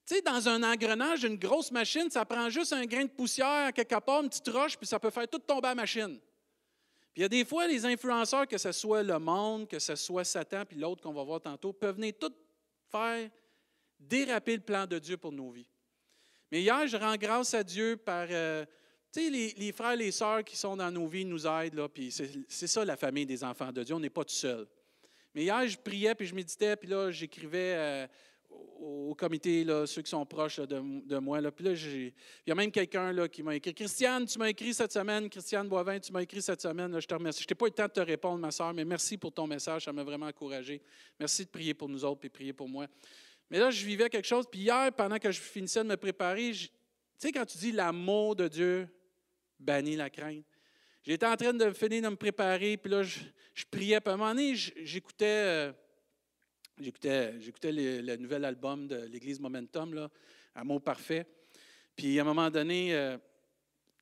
[0.07, 3.73] Tu sais, dans un engrenage d'une grosse machine, ça prend juste un grain de poussière,
[3.73, 6.21] quelque part, une petite roche, puis ça peut faire tout tomber la machine.
[7.13, 9.97] Puis il y a des fois, les influenceurs, que ce soit le monde, que ce
[9.97, 12.33] soit Satan, puis l'autre qu'on va voir tantôt, peuvent venir tout
[12.89, 13.29] faire
[13.99, 15.67] déraper le plan de Dieu pour nos vies.
[16.53, 18.65] Mais hier, je rends grâce à Dieu par euh,
[19.13, 21.89] tu sais, les, frères et les sœurs qui sont dans nos vies nous aident, là,
[21.89, 24.67] puis c'est ça la famille des enfants de Dieu, on n'est pas tout seul.
[25.35, 28.07] Mais hier, je priais, puis je méditais, puis là, j'écrivais euh,
[28.81, 31.41] au, comité, là, ceux qui sont proches de, moi.
[31.41, 32.13] Là, puis là, il
[32.47, 35.99] y a même quelqu'un qui m'a écrit Christiane, tu m'as écrit cette semaine, Christiane Boivin,
[36.01, 37.43] tu m'as écrit cette semaine, je te remercie.
[37.43, 39.47] Je n'ai pas eu le temps de te répondre, ma sœur, mais merci pour ton
[39.47, 40.81] message, ça m'a vraiment encouragé.
[41.19, 42.87] Merci de prier pour nous autres, et prier pour moi.
[43.51, 46.53] Mais là, je vivais quelque chose, puis hier, pendant que je finissais de me préparer,
[46.53, 46.69] tu
[47.19, 48.89] sais, quand tu dis l'amour de Dieu,
[49.63, 50.45] banni la crainte.
[51.03, 53.21] J'étais en train de finir de me préparer, puis là, je,
[53.71, 54.01] priais.
[54.01, 55.73] Puis à un moment donné, j'écoutais, euh,
[56.79, 60.09] j'écoutais, j'écoutais le, nouvel album de l'Église Momentum, là,
[60.55, 61.27] Amour parfait.
[61.97, 63.19] Puis à un moment donné, euh,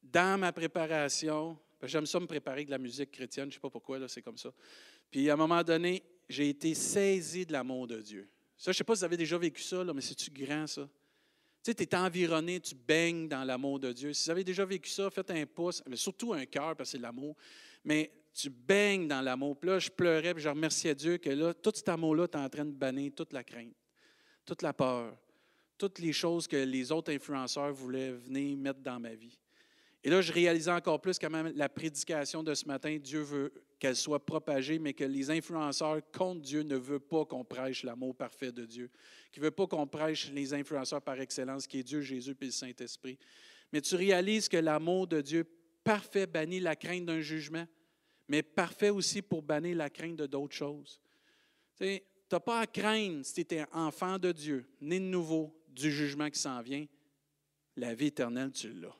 [0.02, 3.70] dans ma préparation, j'aime ça me préparer de la musique chrétienne, je ne sais pas
[3.70, 4.52] pourquoi, là, c'est comme ça.
[5.10, 8.28] Puis à un moment donné, j'ai été saisi de l'amour de Dieu.
[8.56, 10.66] Ça, je ne sais pas si vous avez déjà vécu ça, là, mais c'est-tu grand,
[10.66, 10.88] ça?
[11.62, 14.12] Tu sais, tu es environné, tu baignes dans l'amour de Dieu.
[14.12, 16.96] Si vous avez déjà vécu ça, faites un pouce, mais surtout un cœur, parce que
[16.96, 17.36] c'est l'amour.
[17.84, 19.58] Mais tu baignes dans l'amour.
[19.58, 22.40] Puis là, je pleurais, puis je remerciais Dieu que là, tout cet amour-là, tu es
[22.40, 23.74] en train de bannir toute la crainte,
[24.46, 25.16] toute la peur,
[25.76, 29.38] toutes les choses que les autres influenceurs voulaient venir mettre dans ma vie.
[30.02, 33.52] Et là, je réalisais encore plus quand même la prédication de ce matin, Dieu veut
[33.78, 38.16] qu'elle soit propagée, mais que les influenceurs contre Dieu ne veulent pas qu'on prêche l'amour
[38.16, 38.90] parfait de Dieu,
[39.30, 42.44] qui ne veut pas qu'on prêche les influenceurs par excellence, qui est Dieu, Jésus et
[42.46, 43.18] le Saint-Esprit.
[43.72, 45.44] Mais tu réalises que l'amour de Dieu
[45.84, 47.66] parfait bannit la crainte d'un jugement,
[48.26, 51.00] mais parfait aussi pour bannir la crainte de d'autres choses.
[51.76, 52.00] Tu
[52.32, 56.30] n'as pas à craindre, si tu étais enfant de Dieu, né de nouveau, du jugement
[56.30, 56.86] qui s'en vient.
[57.76, 58.96] La vie éternelle, tu l'as.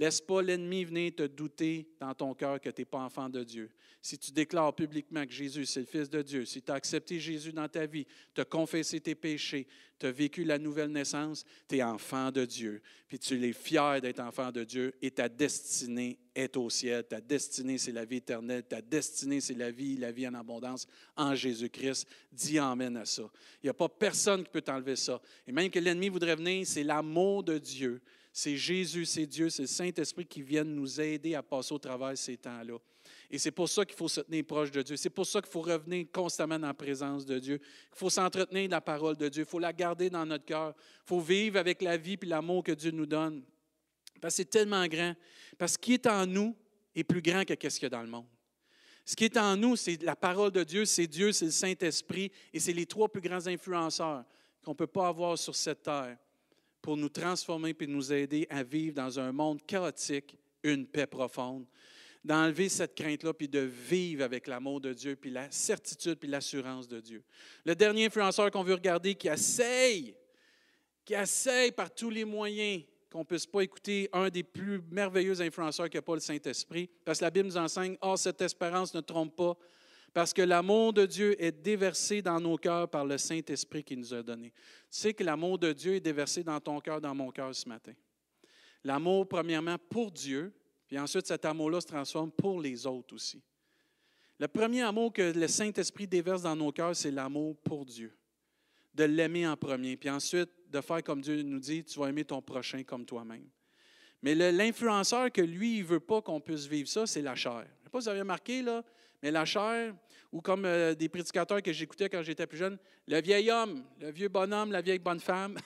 [0.00, 3.44] Laisse pas l'ennemi venir te douter dans ton cœur que tu n'es pas enfant de
[3.44, 3.70] Dieu.
[4.00, 7.20] Si tu déclares publiquement que Jésus, c'est le Fils de Dieu, si tu as accepté
[7.20, 9.66] Jésus dans ta vie, tu as confessé tes péchés,
[9.98, 12.80] tu as vécu la nouvelle naissance, tu es enfant de Dieu.
[13.08, 17.04] Puis tu es fier d'être enfant de Dieu et ta destinée est au ciel.
[17.04, 18.62] Ta destinée, c'est la vie éternelle.
[18.62, 22.08] Ta destinée, c'est la vie, la vie en abondance en Jésus-Christ.
[22.32, 23.30] Dis Amen à ça.
[23.62, 25.20] Il n'y a pas personne qui peut t'enlever ça.
[25.46, 28.00] Et même que l'ennemi voudrait venir, c'est l'amour de Dieu
[28.32, 32.14] c'est Jésus, c'est Dieu, c'est le Saint-Esprit qui viennent nous aider à passer au de
[32.14, 32.78] ces temps-là.
[33.30, 34.96] Et c'est pour ça qu'il faut se tenir proche de Dieu.
[34.96, 37.60] C'est pour ça qu'il faut revenir constamment dans la présence de Dieu.
[37.62, 39.42] Il faut s'entretenir de la parole de Dieu.
[39.42, 40.74] Il faut la garder dans notre cœur.
[40.76, 43.42] Il faut vivre avec la vie et l'amour que Dieu nous donne.
[44.20, 45.14] Parce que c'est tellement grand.
[45.58, 46.56] Parce que ce qui est en nous
[46.94, 48.26] est plus grand que ce qu'il y a dans le monde.
[49.04, 52.30] Ce qui est en nous, c'est la parole de Dieu, c'est Dieu, c'est le Saint-Esprit,
[52.52, 54.24] et c'est les trois plus grands influenceurs
[54.62, 56.16] qu'on ne peut pas avoir sur cette terre
[56.82, 61.66] pour nous transformer et nous aider à vivre dans un monde chaotique une paix profonde,
[62.24, 66.86] d'enlever cette crainte-là, puis de vivre avec l'amour de Dieu, puis la certitude, puis l'assurance
[66.86, 67.22] de Dieu.
[67.64, 70.14] Le dernier influenceur qu'on veut regarder qui essaye,
[71.04, 75.40] qui essaye par tous les moyens qu'on ne puisse pas écouter un des plus merveilleux
[75.40, 79.00] influenceurs que pas le Saint-Esprit, parce que la Bible nous enseigne, oh, cette espérance ne
[79.00, 79.56] trompe pas,
[80.12, 84.12] parce que l'amour de Dieu est déversé dans nos cœurs par le Saint-Esprit qui nous
[84.12, 84.50] a donné.
[84.50, 84.56] Tu
[84.90, 87.92] sais que l'amour de Dieu est déversé dans ton cœur, dans mon cœur ce matin.
[88.82, 90.52] L'amour, premièrement, pour Dieu,
[90.88, 93.42] puis ensuite cet amour-là se transforme pour les autres aussi.
[94.38, 98.16] Le premier amour que le Saint-Esprit déverse dans nos cœurs, c'est l'amour pour Dieu.
[98.94, 102.24] De l'aimer en premier, puis ensuite de faire comme Dieu nous dit, tu vas aimer
[102.24, 103.48] ton prochain comme toi-même.
[104.22, 107.64] Mais l'influenceur que lui, il ne veut pas qu'on puisse vivre ça, c'est la chair.
[107.64, 108.82] Je ne sais pas si vous avez remarqué, là,
[109.22, 109.94] mais la chair,
[110.32, 114.10] ou comme euh, des prédicateurs que j'écoutais quand j'étais plus jeune, le vieil homme, le
[114.10, 115.58] vieux bonhomme, la vieille bonne femme,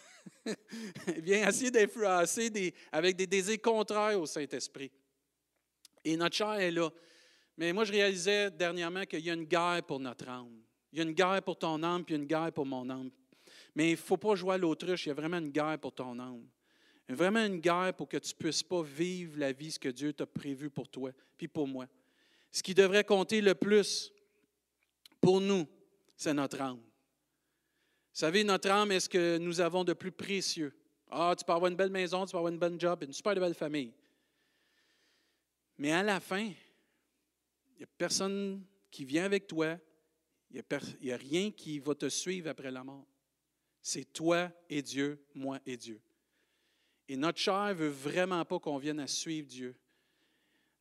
[1.19, 4.91] vient essayer d'influencer avec des désirs contraires au Saint-Esprit.
[6.05, 6.91] Et notre chair est là.
[7.57, 10.63] Mais moi, je réalisais dernièrement qu'il y a une guerre pour notre âme.
[10.93, 13.11] Il y a une guerre pour ton âme, puis une guerre pour mon âme.
[13.75, 15.93] Mais il ne faut pas jouer à l'autruche, il y a vraiment une guerre pour
[15.93, 16.47] ton âme.
[17.09, 20.13] Vraiment une guerre pour que tu ne puisses pas vivre la vie, ce que Dieu
[20.13, 21.87] t'a prévu pour toi, puis pour moi.
[22.55, 24.13] Ce qui devrait compter le plus
[25.21, 25.67] pour nous,
[26.17, 26.77] c'est notre âme.
[26.77, 30.73] Vous savez, notre âme est ce que nous avons de plus précieux?
[31.11, 33.35] Ah, tu peux avoir une belle maison, tu peux avoir une bonne job, une super
[33.35, 33.93] belle famille.
[35.79, 39.77] Mais à la fin, il n'y a personne qui vient avec toi,
[40.53, 40.63] il
[41.03, 43.09] n'y a, rien qui va te suivre après la mort.
[43.83, 46.01] C'est toi et Dieu, moi et Dieu.
[47.09, 49.75] Et notre chair ne veut vraiment pas qu'on vienne à suivre Dieu.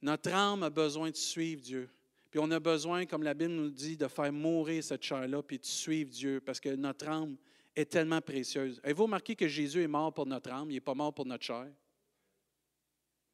[0.03, 1.89] Notre âme a besoin de suivre Dieu.
[2.29, 5.57] Puis on a besoin, comme la Bible nous dit, de faire mourir cette chair-là, puis
[5.57, 7.37] de suivre Dieu, parce que notre âme
[7.73, 8.81] est tellement précieuse.
[8.83, 11.45] Avez-vous remarqué que Jésus est mort pour notre âme, il n'est pas mort pour notre
[11.45, 11.69] chair?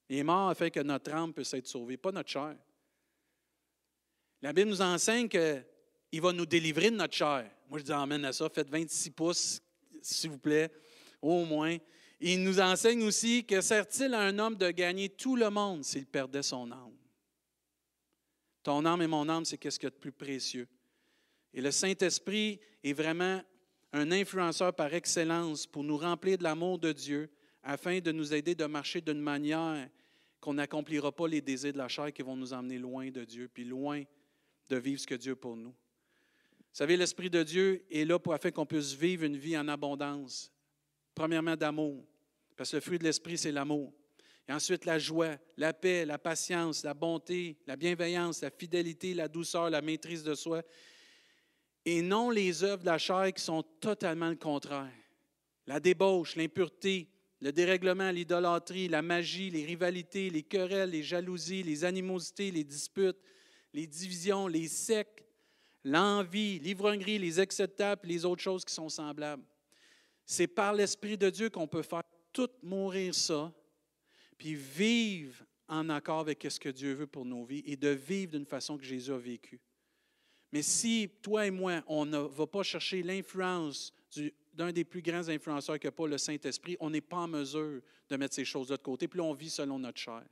[0.10, 2.56] Il est mort afin que notre âme puisse être sauvée, pas notre chair.
[4.40, 7.50] La Bible nous enseigne qu'il va nous délivrer de notre chair.
[7.68, 8.48] Moi, je dis amène à ça.
[8.48, 9.60] Faites 26 pouces,
[10.04, 10.72] s'il vous plaît,
[11.20, 11.78] au moins.
[12.22, 16.06] Il nous enseigne aussi que sert-il à un homme de gagner tout le monde s'il
[16.06, 16.98] perdait son âme?
[18.64, 20.68] Ton âme et mon âme, c'est qu'est-ce qu'il y a de plus précieux.
[21.54, 23.42] Et le Saint-Esprit est vraiment
[23.94, 27.30] un influenceur par excellence pour nous remplir de l'amour de Dieu
[27.64, 29.90] afin de nous aider de marcher d'une manière
[30.40, 33.50] qu'on n'accomplira pas les désirs de la chair qui vont nous emmener loin de Dieu,
[33.52, 34.04] puis loin
[34.70, 35.70] de vivre ce que Dieu a pour nous.
[35.72, 39.68] Vous savez, l'Esprit de Dieu est là pour afin qu'on puisse vivre une vie en
[39.68, 40.52] abondance.
[41.16, 42.06] Premièrement, d'amour,
[42.56, 43.94] parce que le fruit de l'Esprit, c'est l'amour.
[44.48, 49.28] Et ensuite, la joie, la paix, la patience, la bonté, la bienveillance, la fidélité, la
[49.28, 50.64] douceur, la maîtrise de soi.
[51.86, 54.92] Et non les œuvres de la chair qui sont totalement le contraire.
[55.68, 57.10] La débauche, l'impureté,
[57.42, 63.20] le dérèglement, l'idolâtrie, la magie, les rivalités, les querelles, les jalousies, les animosités, les disputes,
[63.74, 65.24] les divisions, les sectes,
[65.84, 69.44] l'envie, l'ivrognerie, les acceptables, les autres choses qui sont semblables.
[70.32, 73.52] C'est par l'Esprit de Dieu qu'on peut faire tout mourir ça
[74.38, 78.34] puis vivre en accord avec ce que Dieu veut pour nos vies et de vivre
[78.34, 79.60] d'une façon que Jésus a vécu.
[80.52, 83.92] Mais si toi et moi, on ne va pas chercher l'influence
[84.54, 88.16] d'un des plus grands influenceurs que pas le Saint-Esprit, on n'est pas en mesure de
[88.16, 90.24] mettre ces choses de côté, puis on vit selon notre chair.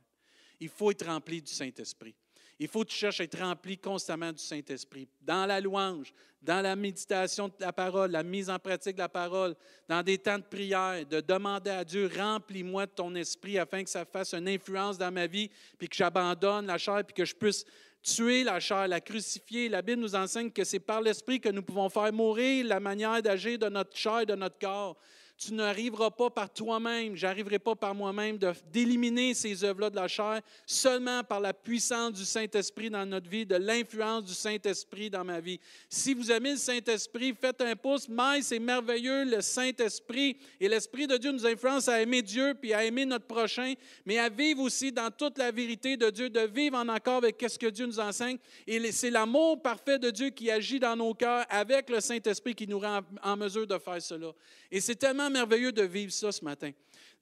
[0.60, 2.14] Il faut être rempli du Saint-Esprit.
[2.60, 5.08] Il faut que tu cherches à être rempli constamment du Saint-Esprit.
[5.20, 9.08] Dans la louange, dans la méditation de la parole, la mise en pratique de la
[9.08, 9.54] parole,
[9.88, 13.90] dans des temps de prière, de demander à Dieu, remplis-moi de ton esprit afin que
[13.90, 17.34] ça fasse une influence dans ma vie, puis que j'abandonne la chair, puis que je
[17.34, 17.64] puisse
[18.02, 19.68] tuer la chair, la crucifier.
[19.68, 23.22] La Bible nous enseigne que c'est par l'esprit que nous pouvons faire mourir la manière
[23.22, 24.96] d'agir de notre chair, de notre corps
[25.38, 28.38] tu n'arriveras pas par toi-même, j'arriverai pas par moi-même
[28.72, 33.46] d'éliminer ces œuvres-là de la chair, seulement par la puissance du Saint-Esprit dans notre vie,
[33.46, 35.60] de l'influence du Saint-Esprit dans ma vie.
[35.88, 38.08] Si vous aimez le Saint-Esprit, faites un pouce.
[38.08, 40.36] Mais c'est merveilleux, le Saint-Esprit.
[40.58, 43.74] Et l'Esprit de Dieu nous influence à aimer Dieu puis à aimer notre prochain,
[44.04, 47.44] mais à vivre aussi dans toute la vérité de Dieu, de vivre en accord avec
[47.48, 48.38] ce que Dieu nous enseigne.
[48.66, 52.66] Et c'est l'amour parfait de Dieu qui agit dans nos cœurs avec le Saint-Esprit qui
[52.66, 54.32] nous rend en mesure de faire cela.
[54.70, 56.70] Et c'est tellement merveilleux de vivre ça ce matin.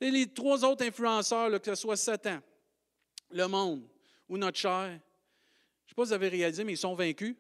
[0.01, 2.40] Les trois autres influenceurs, que ce soit Satan,
[3.31, 3.83] le monde
[4.29, 7.37] ou notre chair, je ne sais pas si vous avez réalisé, mais ils sont vaincus.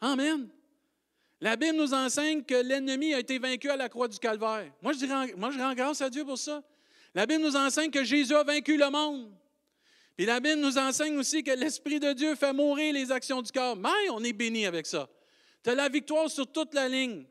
[0.00, 0.48] Amen.
[1.40, 4.70] La Bible nous enseigne que l'ennemi a été vaincu à la croix du Calvaire.
[4.82, 6.62] Moi je, moi, je rends grâce à Dieu pour ça.
[7.14, 9.32] La Bible nous enseigne que Jésus a vaincu le monde.
[10.16, 13.50] Puis la Bible nous enseigne aussi que l'Esprit de Dieu fait mourir les actions du
[13.50, 13.76] corps.
[13.76, 15.08] Mais on est béni avec ça.
[15.62, 17.24] Tu as la victoire sur toute la ligne.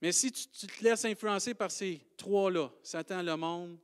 [0.00, 3.78] Mais si tu, te laisses influencer par ces trois-là, Satan, le monde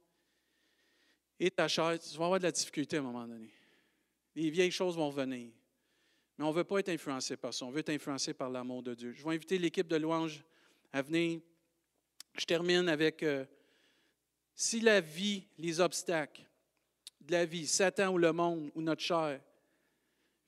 [1.40, 3.50] et ta chair, tu vas avoir de la difficulté à un moment donné.
[4.36, 5.50] Les vieilles choses vont revenir.
[6.38, 7.64] Mais on ne veut pas être influencé par ça.
[7.64, 9.12] On veut être influencé par l'amour de Dieu.
[9.12, 10.44] Je vais inviter l'équipe de louange
[10.92, 11.40] à venir.
[12.36, 13.44] Je termine avec euh,
[14.54, 16.42] si la vie, les obstacles
[17.20, 19.40] de la vie, Satan ou le monde ou notre chair,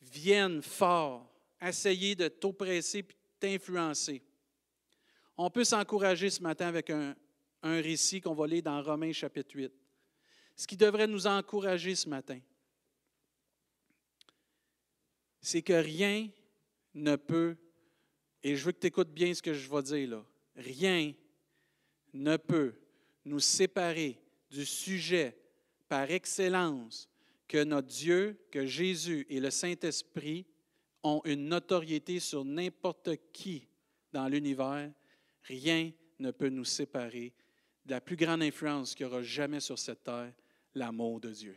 [0.00, 3.07] viennent fort, essayer de t'oppresser et
[3.40, 4.22] t'influencer.
[5.38, 7.14] On peut s'encourager ce matin avec un,
[7.62, 9.72] récit qu'on va lire dans Romains chapitre 8.
[10.55, 12.38] Ce qui devrait nous encourager ce matin,
[15.40, 16.29] c'est que rien
[16.94, 17.57] ne peut,
[18.42, 21.12] et je veux que tu écoutes bien ce que je vais dire là, rien
[22.14, 22.75] ne peut
[23.25, 24.18] nous séparer
[24.51, 25.37] du sujet
[25.88, 27.09] par excellence
[27.49, 30.46] que notre Dieu, que Jésus et le Saint-Esprit
[31.03, 33.68] ont une notoriété sur n'importe qui
[34.12, 34.90] dans l'univers,
[35.46, 37.32] rien ne peut nous séparer
[37.85, 40.32] de la plus grande influence qu'il y aura jamais sur cette terre,
[40.74, 41.56] l'amour de Dieu.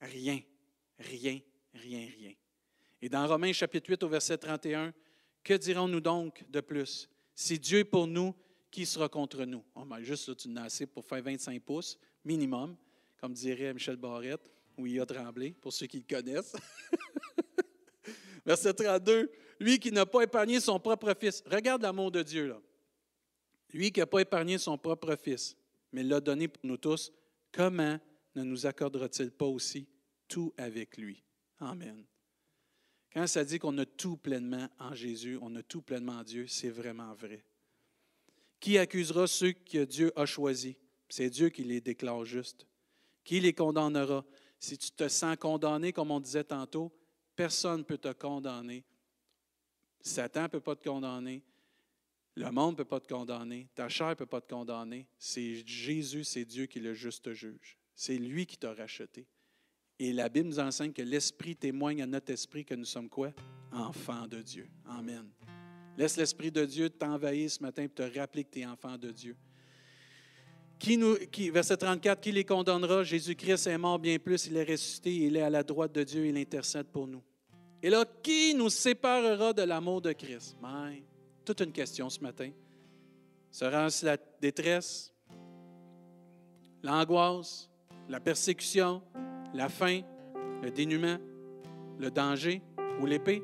[0.00, 0.40] Rien,
[0.98, 1.40] rien,
[1.74, 2.32] rien, rien.
[3.00, 4.92] Et dans Romains chapitre 8 au verset 31,
[5.42, 7.08] que dirons-nous donc de plus?
[7.34, 8.34] Si Dieu est pour nous,
[8.70, 9.62] qui sera contre nous?
[9.74, 12.76] On oh, juste là, tu n'as pour faire 25 pouces, minimum,
[13.18, 16.56] comme dirait Michel Barrette, ou il a tremblé, pour ceux qui le connaissent.
[18.44, 21.42] verset 32, lui qui n'a pas épargné son propre fils.
[21.46, 22.60] Regarde l'amour de Dieu, là.
[23.74, 25.56] Lui qui n'a pas épargné son propre fils,
[25.92, 27.12] mais l'a donné pour nous tous,
[27.50, 27.98] comment
[28.36, 29.88] ne nous accordera-t-il pas aussi
[30.28, 31.24] tout avec lui?
[31.58, 32.04] Amen.
[33.12, 36.46] Quand ça dit qu'on a tout pleinement en Jésus, on a tout pleinement en Dieu,
[36.46, 37.44] c'est vraiment vrai.
[38.60, 40.76] Qui accusera ceux que Dieu a choisis?
[41.08, 42.68] C'est Dieu qui les déclare justes.
[43.24, 44.24] Qui les condamnera?
[44.60, 46.92] Si tu te sens condamné, comme on disait tantôt,
[47.34, 48.84] personne ne peut te condamner.
[50.00, 51.42] Satan ne peut pas te condamner.
[52.36, 53.68] Le monde ne peut pas te condamner.
[53.74, 55.06] Ta chair ne peut pas te condamner.
[55.18, 57.78] C'est Jésus, c'est Dieu qui est le juste juge.
[57.94, 59.26] C'est lui qui t'a racheté.
[60.00, 63.32] Et la Bible nous enseigne que l'Esprit témoigne à notre esprit que nous sommes quoi?
[63.70, 64.68] Enfants de Dieu.
[64.86, 65.30] Amen.
[65.96, 69.12] Laisse l'Esprit de Dieu t'envahir ce matin pour te rappeler que tu es enfant de
[69.12, 69.36] Dieu.
[71.52, 73.04] Verset 34, qui les condamnera?
[73.04, 76.26] Jésus-Christ est mort bien plus, il est ressuscité, il est à la droite de Dieu,
[76.26, 77.22] il intercède pour nous.
[77.80, 80.56] Et là, qui nous séparera de l'amour de Christ?
[80.60, 80.96] Ben,
[81.44, 82.50] toute une question ce matin.
[83.50, 85.12] Sera-ce la détresse,
[86.82, 87.70] l'angoisse,
[88.08, 89.02] la persécution,
[89.52, 90.00] la faim,
[90.62, 91.18] le dénuement,
[91.98, 92.62] le danger
[93.00, 93.42] ou l'épée?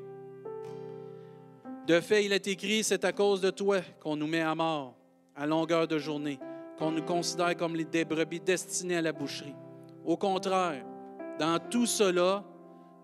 [1.86, 4.96] De fait, il est écrit, c'est à cause de toi qu'on nous met à mort
[5.36, 6.38] à longueur de journée,
[6.78, 9.54] qu'on nous considère comme des brebis destinées à la boucherie.
[10.04, 10.84] Au contraire,
[11.38, 12.44] dans tout cela,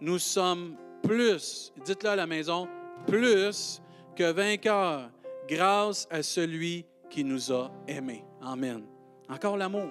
[0.00, 2.68] nous sommes plus, dites-le à la maison,
[3.06, 3.80] plus
[4.16, 5.10] que vainqueurs
[5.48, 8.24] grâce à celui qui nous a aimés.
[8.42, 8.84] Amen.
[9.28, 9.90] Encore l'amour.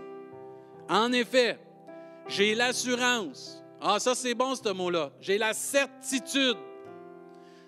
[0.90, 1.58] En effet,
[2.28, 3.64] j'ai l'assurance.
[3.80, 5.12] Ah, ça c'est bon ce mot-là.
[5.22, 6.58] J'ai la certitude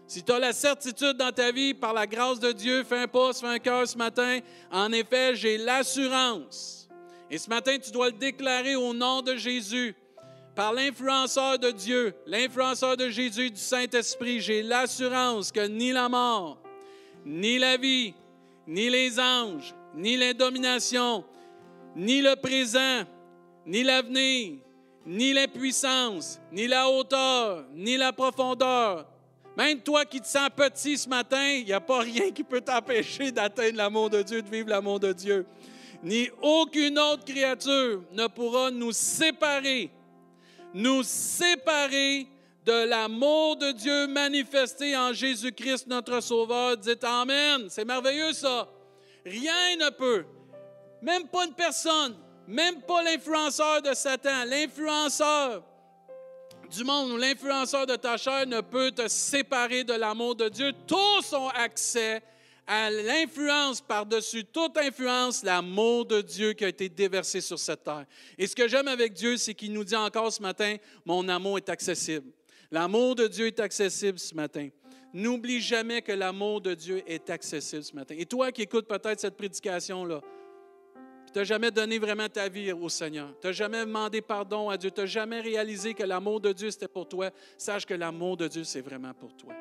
[0.10, 3.08] si tu as la certitude dans ta vie, par la grâce de Dieu, fais un
[3.10, 4.40] pouce, fais un cœur ce matin.
[4.72, 6.88] En effet, j'ai l'assurance.
[7.30, 9.94] Et ce matin, tu dois le déclarer au nom de Jésus.
[10.58, 16.58] Par l'influenceur de Dieu, l'influenceur de Jésus du Saint-Esprit, j'ai l'assurance que ni la mort,
[17.24, 18.16] ni la vie,
[18.66, 21.24] ni les anges, ni les dominations,
[21.96, 23.04] ni le présent,
[23.68, 24.58] ni l'avenir,
[25.06, 29.06] ni l'impuissance, ni la hauteur, ni la profondeur,
[29.56, 32.62] même toi qui te sens petit ce matin, il n'y a pas rien qui peut
[32.62, 35.46] t'empêcher d'atteindre l'amour de Dieu, de vivre l'amour de Dieu.
[36.02, 39.92] Ni aucune autre créature ne pourra nous séparer,
[40.78, 42.28] nous séparer
[42.64, 46.78] de l'amour de Dieu manifesté en Jésus-Christ, notre Sauveur.
[46.78, 47.66] Dites Amen.
[47.70, 48.70] C'est merveilleux ça.
[49.26, 50.26] Rien ne peut,
[51.02, 52.16] même pas une personne,
[52.48, 55.64] même pas l'influenceur de Satan, l'influenceur
[56.70, 60.74] du monde où l'influenceur de ta chair ne peut te séparer de l'amour de Dieu.
[60.86, 62.22] Tous ont accès
[62.68, 68.06] l'influence par-dessus toute influence, l'amour de Dieu qui a été déversé sur cette terre.
[68.38, 70.76] Et ce que j'aime avec Dieu, c'est qu'il nous dit encore ce matin,
[71.06, 72.30] mon amour est accessible.
[72.70, 74.70] L'amour de Dieu est accessible ce matin.
[75.14, 78.16] N'oublie jamais que l'amour de Dieu est accessible ce matin.
[78.18, 80.22] Et toi qui écoutes peut-être cette prédication-là,
[81.32, 83.34] tu n'as jamais donné vraiment ta vie au Seigneur.
[83.42, 84.92] Tu n'as jamais demandé pardon à Dieu.
[84.92, 87.32] Tu n'as jamais réalisé que l'amour de Dieu, c'était pour toi.
[87.58, 89.54] Sache que l'amour de Dieu, c'est vraiment pour toi.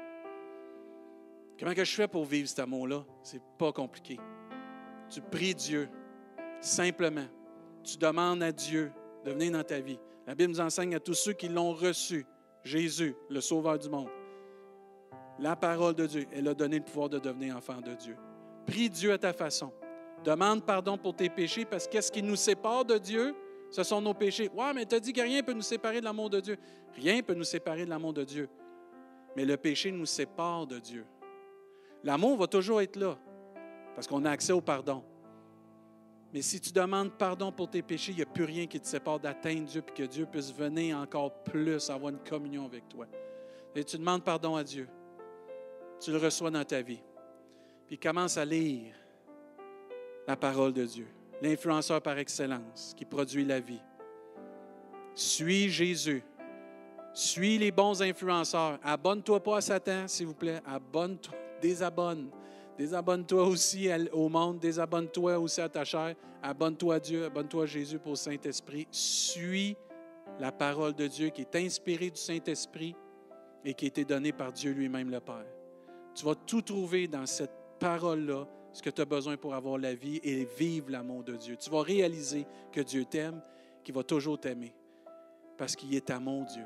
[1.58, 3.04] Comment que je fais pour vivre cet amour-là?
[3.22, 4.18] C'est pas compliqué.
[5.08, 5.88] Tu pries Dieu,
[6.60, 7.26] simplement.
[7.82, 8.92] Tu demandes à Dieu
[9.24, 9.98] de venir dans ta vie.
[10.26, 12.26] La Bible nous enseigne à tous ceux qui l'ont reçu,
[12.64, 14.08] Jésus, le Sauveur du monde.
[15.38, 18.16] La parole de Dieu, elle a donné le pouvoir de devenir enfant de Dieu.
[18.66, 19.72] Prie Dieu à ta façon.
[20.24, 23.34] Demande pardon pour tes péchés parce que qu'est-ce qui nous sépare de Dieu?
[23.70, 24.50] Ce sont nos péchés.
[24.54, 26.56] Ouais, mais tu as dit que rien ne peut nous séparer de l'amour de Dieu.
[26.94, 28.48] Rien ne peut nous séparer de l'amour de Dieu.
[29.36, 31.04] Mais le péché nous sépare de Dieu.
[32.06, 33.18] L'amour va toujours être là
[33.96, 35.02] parce qu'on a accès au pardon.
[36.32, 38.86] Mais si tu demandes pardon pour tes péchés, il n'y a plus rien qui te
[38.86, 43.06] sépare d'atteindre Dieu et que Dieu puisse venir encore plus avoir une communion avec toi.
[43.74, 44.88] Et tu demandes pardon à Dieu.
[46.00, 47.02] Tu le reçois dans ta vie.
[47.88, 48.94] Puis commence à lire
[50.28, 51.08] la parole de Dieu.
[51.42, 53.82] L'influenceur par excellence qui produit la vie.
[55.12, 56.22] Suis Jésus.
[57.12, 58.78] Suis les bons influenceurs.
[58.84, 60.60] Abonne-toi pas à Satan, s'il vous plaît.
[60.64, 61.45] Abonne-toi.
[61.66, 62.30] Désabonne.
[62.78, 64.60] Désabonne-toi aussi au monde.
[64.60, 66.14] Désabonne-toi aussi à ta chair.
[66.40, 67.24] Abonne-toi à Dieu.
[67.24, 68.86] Abonne-toi à Jésus pour le Saint-Esprit.
[68.92, 69.76] Suis
[70.38, 72.94] la parole de Dieu qui est inspirée du Saint-Esprit
[73.64, 75.44] et qui a été donnée par Dieu lui-même le Père.
[76.14, 77.50] Tu vas tout trouver dans cette
[77.80, 81.56] parole-là, ce que tu as besoin pour avoir la vie et vivre l'amour de Dieu.
[81.56, 83.42] Tu vas réaliser que Dieu t'aime,
[83.82, 84.72] qu'il va toujours t'aimer,
[85.58, 86.64] parce qu'il est amour, Dieu.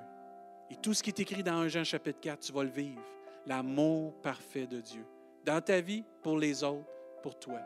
[0.71, 3.01] Et tout ce qui est écrit dans 1 Jean chapitre 4, tu vas le vivre.
[3.47, 5.05] L'amour parfait de Dieu.
[5.45, 6.87] Dans ta vie, pour les autres,
[7.23, 7.61] pour toi.